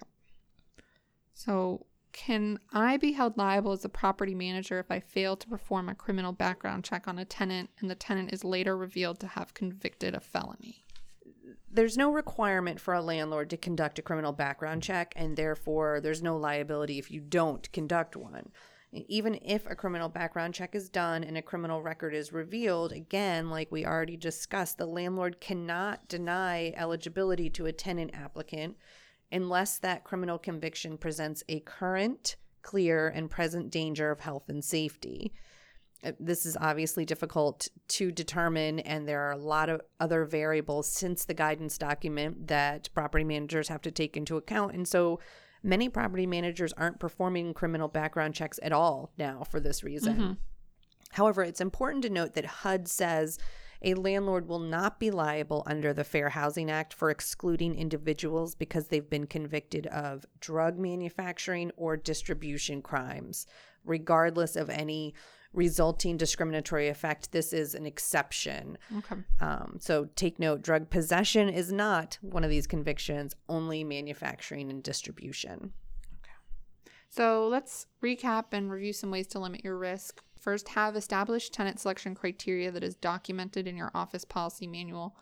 So, 1.34 1.86
can 2.12 2.58
I 2.72 2.96
be 2.96 3.12
held 3.12 3.36
liable 3.36 3.72
as 3.72 3.84
a 3.84 3.88
property 3.88 4.34
manager 4.34 4.78
if 4.80 4.90
I 4.90 4.98
fail 4.98 5.36
to 5.36 5.46
perform 5.46 5.88
a 5.88 5.94
criminal 5.94 6.32
background 6.32 6.84
check 6.84 7.06
on 7.06 7.18
a 7.18 7.24
tenant 7.24 7.70
and 7.78 7.90
the 7.90 7.94
tenant 7.94 8.32
is 8.32 8.44
later 8.44 8.76
revealed 8.76 9.20
to 9.20 9.26
have 9.28 9.54
convicted 9.54 10.14
a 10.14 10.20
felony? 10.20 10.84
There's 11.70 11.98
no 11.98 12.10
requirement 12.10 12.80
for 12.80 12.94
a 12.94 13.02
landlord 13.02 13.50
to 13.50 13.56
conduct 13.56 13.98
a 13.98 14.02
criminal 14.02 14.32
background 14.32 14.82
check, 14.82 15.12
and 15.16 15.36
therefore 15.36 16.00
there's 16.00 16.22
no 16.22 16.36
liability 16.36 16.98
if 16.98 17.10
you 17.10 17.20
don't 17.20 17.70
conduct 17.72 18.16
one. 18.16 18.50
Even 18.92 19.38
if 19.44 19.66
a 19.66 19.74
criminal 19.74 20.08
background 20.08 20.54
check 20.54 20.74
is 20.74 20.88
done 20.88 21.22
and 21.22 21.36
a 21.36 21.42
criminal 21.42 21.82
record 21.82 22.14
is 22.14 22.32
revealed, 22.32 22.92
again, 22.92 23.50
like 23.50 23.70
we 23.70 23.84
already 23.84 24.16
discussed, 24.16 24.78
the 24.78 24.86
landlord 24.86 25.40
cannot 25.40 26.08
deny 26.08 26.72
eligibility 26.74 27.50
to 27.50 27.66
a 27.66 27.72
tenant 27.72 28.12
applicant 28.14 28.76
unless 29.30 29.78
that 29.78 30.04
criminal 30.04 30.38
conviction 30.38 30.96
presents 30.96 31.42
a 31.48 31.60
current, 31.60 32.36
clear, 32.62 33.08
and 33.08 33.30
present 33.30 33.70
danger 33.70 34.10
of 34.10 34.20
health 34.20 34.48
and 34.48 34.64
safety. 34.64 35.32
Uh, 36.04 36.12
this 36.18 36.46
is 36.46 36.56
obviously 36.60 37.04
difficult 37.04 37.68
to 37.88 38.12
determine, 38.12 38.78
and 38.80 39.06
there 39.06 39.20
are 39.20 39.32
a 39.32 39.36
lot 39.36 39.68
of 39.68 39.80
other 40.00 40.24
variables 40.24 40.90
since 40.90 41.24
the 41.24 41.34
guidance 41.34 41.76
document 41.76 42.46
that 42.46 42.88
property 42.94 43.24
managers 43.24 43.68
have 43.68 43.82
to 43.82 43.90
take 43.90 44.16
into 44.16 44.36
account. 44.36 44.74
And 44.74 44.86
so, 44.86 45.18
Many 45.62 45.88
property 45.88 46.26
managers 46.26 46.72
aren't 46.74 47.00
performing 47.00 47.54
criminal 47.54 47.88
background 47.88 48.34
checks 48.34 48.60
at 48.62 48.72
all 48.72 49.12
now 49.18 49.44
for 49.44 49.60
this 49.60 49.82
reason. 49.82 50.14
Mm-hmm. 50.16 50.32
However, 51.12 51.42
it's 51.42 51.60
important 51.60 52.02
to 52.04 52.10
note 52.10 52.34
that 52.34 52.44
HUD 52.44 52.88
says 52.88 53.38
a 53.82 53.94
landlord 53.94 54.48
will 54.48 54.58
not 54.58 54.98
be 54.98 55.10
liable 55.10 55.62
under 55.66 55.92
the 55.92 56.04
Fair 56.04 56.30
Housing 56.30 56.70
Act 56.70 56.92
for 56.92 57.10
excluding 57.10 57.76
individuals 57.76 58.54
because 58.54 58.88
they've 58.88 59.08
been 59.08 59.26
convicted 59.26 59.86
of 59.86 60.26
drug 60.40 60.78
manufacturing 60.78 61.70
or 61.76 61.96
distribution 61.96 62.82
crimes, 62.82 63.46
regardless 63.84 64.56
of 64.56 64.68
any 64.68 65.14
resulting 65.52 66.16
discriminatory 66.16 66.88
effect. 66.88 67.32
This 67.32 67.52
is 67.52 67.74
an 67.74 67.86
exception. 67.86 68.78
Okay. 68.98 69.16
Um, 69.40 69.78
so 69.80 70.08
take 70.14 70.38
note 70.38 70.62
drug 70.62 70.90
possession 70.90 71.48
is 71.48 71.72
not 71.72 72.18
one 72.20 72.44
of 72.44 72.50
these 72.50 72.66
convictions, 72.66 73.34
only 73.48 73.82
manufacturing 73.84 74.70
and 74.70 74.82
distribution. 74.82 75.72
Okay. 76.22 76.32
So 77.08 77.48
let's 77.48 77.86
recap 78.02 78.46
and 78.52 78.70
review 78.70 78.92
some 78.92 79.10
ways 79.10 79.26
to 79.28 79.38
limit 79.38 79.64
your 79.64 79.78
risk. 79.78 80.22
First, 80.38 80.68
have 80.68 80.96
established 80.96 81.52
tenant 81.52 81.80
selection 81.80 82.14
criteria 82.14 82.70
that 82.70 82.84
is 82.84 82.94
documented 82.94 83.66
in 83.66 83.76
your 83.76 83.90
office 83.94 84.24
policy 84.24 84.66
manual. 84.66 85.16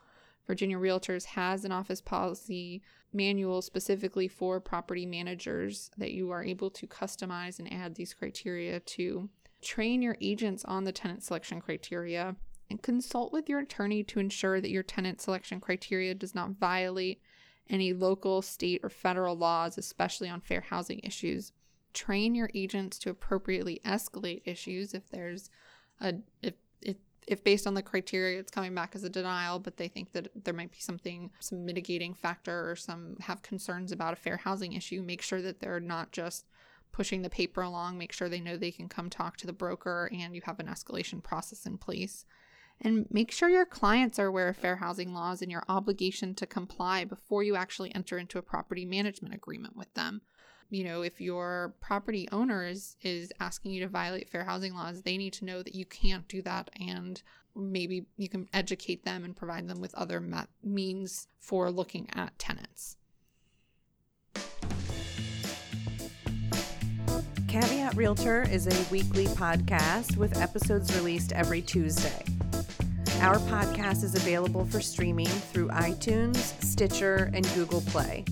Virginia 0.46 0.76
Realtors 0.76 1.24
has 1.24 1.64
an 1.64 1.72
office 1.72 2.00
policy 2.00 2.82
manual 3.12 3.62
specifically 3.62 4.28
for 4.28 4.60
property 4.60 5.06
managers 5.06 5.90
that 5.96 6.12
you 6.12 6.30
are 6.30 6.44
able 6.44 6.70
to 6.70 6.86
customize 6.86 7.58
and 7.58 7.72
add 7.72 7.94
these 7.94 8.14
criteria 8.14 8.78
to. 8.80 9.28
Train 9.66 10.00
your 10.00 10.16
agents 10.20 10.64
on 10.64 10.84
the 10.84 10.92
tenant 10.92 11.24
selection 11.24 11.60
criteria 11.60 12.36
and 12.70 12.80
consult 12.80 13.32
with 13.32 13.48
your 13.48 13.58
attorney 13.58 14.04
to 14.04 14.20
ensure 14.20 14.60
that 14.60 14.70
your 14.70 14.84
tenant 14.84 15.20
selection 15.20 15.58
criteria 15.58 16.14
does 16.14 16.36
not 16.36 16.52
violate 16.52 17.20
any 17.68 17.92
local, 17.92 18.42
state, 18.42 18.80
or 18.84 18.88
federal 18.88 19.36
laws, 19.36 19.76
especially 19.76 20.28
on 20.28 20.40
fair 20.40 20.60
housing 20.60 21.00
issues. 21.00 21.50
Train 21.94 22.36
your 22.36 22.48
agents 22.54 22.96
to 23.00 23.10
appropriately 23.10 23.80
escalate 23.84 24.42
issues 24.44 24.94
if 24.94 25.10
there's 25.10 25.50
a 26.00 26.14
if, 26.42 26.54
if 26.80 26.96
if 27.26 27.42
based 27.42 27.66
on 27.66 27.74
the 27.74 27.82
criteria 27.82 28.38
it's 28.38 28.52
coming 28.52 28.72
back 28.72 28.94
as 28.94 29.02
a 29.02 29.10
denial, 29.10 29.58
but 29.58 29.78
they 29.78 29.88
think 29.88 30.12
that 30.12 30.28
there 30.44 30.54
might 30.54 30.70
be 30.70 30.78
something, 30.78 31.32
some 31.40 31.64
mitigating 31.64 32.14
factor 32.14 32.70
or 32.70 32.76
some 32.76 33.16
have 33.18 33.42
concerns 33.42 33.90
about 33.90 34.12
a 34.12 34.16
fair 34.16 34.36
housing 34.36 34.74
issue, 34.74 35.02
make 35.02 35.22
sure 35.22 35.42
that 35.42 35.58
they're 35.58 35.80
not 35.80 36.12
just 36.12 36.46
pushing 36.96 37.20
the 37.20 37.28
paper 37.28 37.60
along, 37.60 37.98
make 37.98 38.10
sure 38.10 38.26
they 38.26 38.40
know 38.40 38.56
they 38.56 38.70
can 38.70 38.88
come 38.88 39.10
talk 39.10 39.36
to 39.36 39.46
the 39.46 39.52
broker 39.52 40.08
and 40.10 40.34
you 40.34 40.40
have 40.46 40.58
an 40.58 40.66
escalation 40.66 41.22
process 41.22 41.66
in 41.66 41.76
place. 41.76 42.24
And 42.80 43.06
make 43.10 43.30
sure 43.30 43.50
your 43.50 43.66
clients 43.66 44.18
are 44.18 44.24
aware 44.24 44.48
of 44.48 44.56
fair 44.56 44.76
housing 44.76 45.12
laws 45.12 45.42
and 45.42 45.52
your 45.52 45.62
obligation 45.68 46.34
to 46.36 46.46
comply 46.46 47.04
before 47.04 47.42
you 47.42 47.54
actually 47.54 47.94
enter 47.94 48.16
into 48.16 48.38
a 48.38 48.42
property 48.42 48.86
management 48.86 49.34
agreement 49.34 49.76
with 49.76 49.92
them. 49.92 50.22
You 50.70 50.84
know, 50.84 51.02
if 51.02 51.20
your 51.20 51.74
property 51.80 52.28
owner 52.32 52.66
is, 52.66 52.96
is 53.02 53.30
asking 53.40 53.72
you 53.72 53.82
to 53.82 53.88
violate 53.88 54.30
fair 54.30 54.44
housing 54.44 54.74
laws, 54.74 55.02
they 55.02 55.18
need 55.18 55.34
to 55.34 55.44
know 55.44 55.62
that 55.62 55.74
you 55.74 55.84
can't 55.84 56.26
do 56.28 56.40
that 56.42 56.70
and 56.80 57.22
maybe 57.54 58.06
you 58.16 58.30
can 58.30 58.48
educate 58.54 59.04
them 59.04 59.22
and 59.22 59.36
provide 59.36 59.68
them 59.68 59.82
with 59.82 59.94
other 59.94 60.24
means 60.64 61.28
for 61.40 61.70
looking 61.70 62.08
at 62.14 62.38
tenants. 62.38 62.96
Caveat 67.58 67.96
Realtor 67.96 68.42
is 68.42 68.66
a 68.66 68.92
weekly 68.92 69.24
podcast 69.28 70.18
with 70.18 70.36
episodes 70.36 70.94
released 70.94 71.32
every 71.32 71.62
Tuesday. 71.62 72.22
Our 73.22 73.38
podcast 73.38 74.04
is 74.04 74.14
available 74.14 74.66
for 74.66 74.82
streaming 74.82 75.26
through 75.28 75.68
iTunes, 75.68 76.36
Stitcher, 76.62 77.30
and 77.32 77.48
Google 77.54 77.80
Play. 77.80 78.26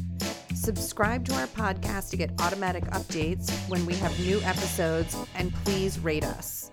Subscribe 0.54 1.24
to 1.24 1.34
our 1.36 1.46
podcast 1.46 2.10
to 2.10 2.18
get 2.18 2.38
automatic 2.38 2.84
updates 2.88 3.50
when 3.70 3.86
we 3.86 3.94
have 3.94 4.20
new 4.20 4.42
episodes, 4.42 5.16
and 5.36 5.54
please 5.64 5.98
rate 5.98 6.24
us. 6.24 6.70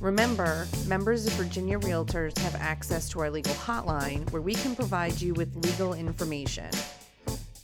Remember, 0.00 0.68
members 0.86 1.26
of 1.26 1.32
Virginia 1.32 1.80
Realtors 1.80 2.38
have 2.38 2.54
access 2.54 3.08
to 3.08 3.18
our 3.18 3.30
legal 3.32 3.54
hotline 3.54 4.30
where 4.30 4.42
we 4.42 4.54
can 4.54 4.76
provide 4.76 5.20
you 5.20 5.34
with 5.34 5.56
legal 5.56 5.94
information. 5.94 6.70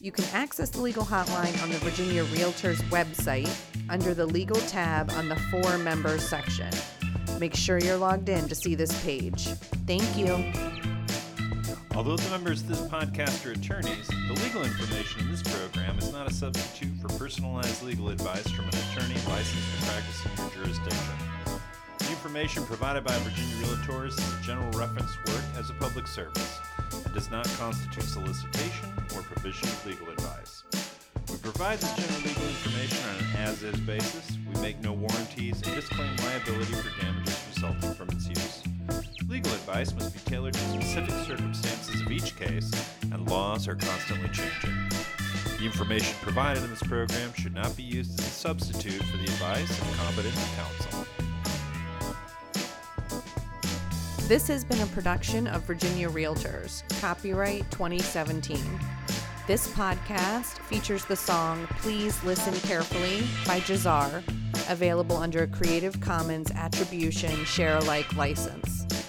You 0.01 0.13
can 0.13 0.27
access 0.35 0.69
the 0.69 0.83
legal 0.83 1.05
hotline 1.05 1.63
on 1.63 1.71
the 1.71 1.79
Virginia 1.79 2.25
Realtors 2.25 2.77
website 2.91 3.49
under 3.89 4.15
the 4.15 4.27
Legal 4.27 4.61
tab 4.63 5.11
on 5.13 5.29
the 5.29 5.37
For 5.37 5.79
Members 5.79 6.29
section. 6.29 6.71
Make 7.39 7.55
sure 7.55 7.79
you're 7.79 7.97
logged 7.97 8.29
in 8.29 8.49
to 8.49 8.55
see 8.55 8.75
this 8.75 8.93
page. 9.05 9.47
Thank 9.87 10.17
you. 10.17 10.53
Although 11.95 12.17
the 12.17 12.31
members 12.31 12.63
of 12.63 12.69
this 12.69 12.81
podcast 12.83 13.47
are 13.47 13.53
attorneys, 13.53 14.09
the 14.09 14.41
legal 14.43 14.65
information 14.65 15.21
in 15.21 15.31
this 15.31 15.43
program 15.43 15.97
is 15.99 16.11
not 16.13 16.29
a 16.29 16.35
substitute 16.35 16.93
for 17.01 17.09
personalized 17.19 17.85
legal 17.85 18.09
advice 18.09 18.51
from 18.51 18.65
an 18.65 18.75
attorney 18.75 19.15
licensed 19.29 19.79
to 19.79 19.87
practice 19.87 20.27
in 20.27 20.43
your 20.43 20.65
jurisdiction. 20.65 21.15
The 21.99 22.11
information 22.11 22.65
provided 22.65 23.05
by 23.05 23.17
Virginia 23.19 23.55
Realtors 23.67 24.19
is 24.19 24.41
a 24.41 24.43
general 24.43 24.71
reference 24.73 25.17
work 25.29 25.45
as 25.57 25.71
a 25.71 25.75
public 25.75 26.09
service 26.09 26.59
and 27.05 27.15
does 27.15 27.31
not 27.31 27.49
constitute 27.59 28.05
solicitation 28.05 28.93
or 29.15 29.23
provision 29.23 29.69
of 29.69 29.87
legal 29.87 30.09
advice. 30.09 30.65
We 31.45 31.51
provide 31.51 31.79
this 31.79 31.93
general 31.95 32.23
legal 32.27 32.49
information 32.49 32.99
on 33.07 33.17
an 33.17 33.37
as-is 33.37 33.79
basis. 33.81 34.39
We 34.51 34.63
make 34.63 34.81
no 34.81 34.95
warranties 34.95 35.61
and 35.61 35.75
disclaim 35.75 36.17
liability 36.25 36.73
for 36.73 36.99
damages 37.03 37.39
resulting 37.55 37.93
from 37.93 38.09
its 38.09 38.29
use. 38.29 38.63
Legal 39.29 39.53
advice 39.53 39.93
must 39.93 40.15
be 40.15 40.21
tailored 40.21 40.55
to 40.55 40.61
specific 40.61 41.11
circumstances 41.27 42.01
of 42.01 42.11
each 42.11 42.35
case, 42.37 42.73
and 43.03 43.29
laws 43.29 43.69
are 43.69 43.75
constantly 43.75 44.31
changing. 44.31 44.89
The 45.59 45.67
information 45.67 46.17
provided 46.23 46.63
in 46.65 46.71
this 46.71 46.83
program 46.83 47.35
should 47.35 47.55
not 47.55 47.77
be 47.77 47.83
used 47.83 48.19
as 48.19 48.27
a 48.27 48.31
substitute 48.31 49.05
for 49.05 49.19
the 49.19 49.25
advice 49.25 49.71
of 49.79 49.97
competent 49.99 50.35
counsel. 50.57 51.07
This 54.29 54.49
has 54.49 54.65
been 54.65 54.81
a 54.81 54.87
production 54.87 55.47
of 55.47 55.65
Virginia 55.65 56.09
Realtors, 56.09 56.89
copyright 57.03 57.71
2017. 57.71 58.57
This 59.47 59.69
podcast 59.69 60.59
features 60.61 61.05
the 61.05 61.17
song 61.17 61.67
Please 61.77 62.25
Listen 62.25 62.55
Carefully 62.67 63.27
by 63.47 63.61
Jahzzar, 63.61 64.23
available 64.71 65.19
under 65.19 65.43
a 65.43 65.47
Creative 65.47 66.01
Commons 66.01 66.51
Attribution 66.53 67.45
Share 67.45 67.77
Alike 67.77 68.17
license. 68.17 69.04